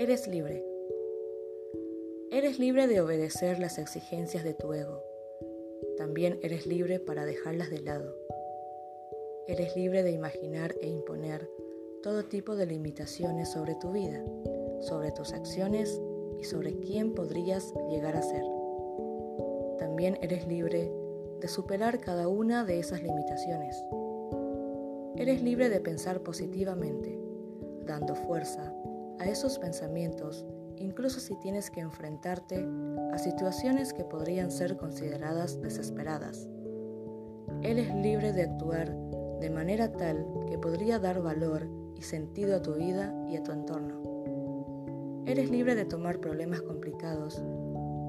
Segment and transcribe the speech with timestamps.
[0.00, 0.64] Eres libre.
[2.30, 5.02] Eres libre de obedecer las exigencias de tu ego.
[5.96, 8.14] También eres libre para dejarlas de lado.
[9.48, 11.50] Eres libre de imaginar e imponer
[12.04, 14.24] todo tipo de limitaciones sobre tu vida,
[14.82, 16.00] sobre tus acciones
[16.38, 18.44] y sobre quién podrías llegar a ser.
[19.80, 20.92] También eres libre
[21.40, 23.84] de superar cada una de esas limitaciones.
[25.16, 27.18] Eres libre de pensar positivamente,
[27.84, 28.72] dando fuerza
[29.18, 30.44] a esos pensamientos
[30.80, 32.66] incluso si tienes que enfrentarte
[33.12, 36.48] a situaciones que podrían ser consideradas desesperadas.
[37.62, 38.94] Eres libre de actuar
[39.40, 43.52] de manera tal que podría dar valor y sentido a tu vida y a tu
[43.52, 45.24] entorno.
[45.26, 47.42] Eres libre de tomar problemas complicados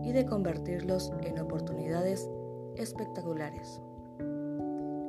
[0.03, 2.29] y de convertirlos en oportunidades
[2.75, 3.81] espectaculares.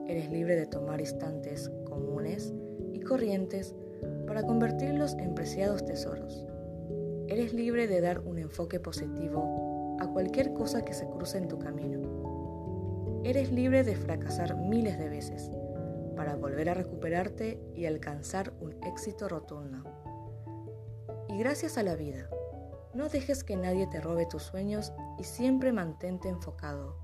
[0.07, 2.53] Eres libre de tomar instantes comunes
[2.93, 3.77] y corrientes
[4.31, 6.47] para convertirlos en preciados tesoros.
[7.27, 11.59] Eres libre de dar un enfoque positivo a cualquier cosa que se cruce en tu
[11.59, 13.21] camino.
[13.25, 15.51] Eres libre de fracasar miles de veces
[16.15, 19.83] para volver a recuperarte y alcanzar un éxito rotundo.
[21.29, 22.31] Y gracias a la vida,
[22.95, 26.95] no dejes que nadie te robe tus sueños y siempre mantente enfocado.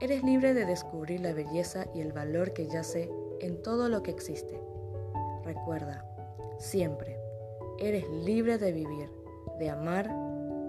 [0.00, 4.12] Eres libre de descubrir la belleza y el valor que yace en todo lo que
[4.12, 4.58] existe.
[5.44, 6.04] Recuerda,
[6.58, 7.18] siempre,
[7.78, 9.10] eres libre de vivir,
[9.58, 10.10] de amar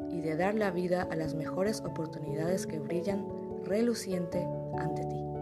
[0.10, 3.26] y de dar la vida a las mejores oportunidades que brillan
[3.64, 4.46] reluciente
[4.78, 5.35] ante ti.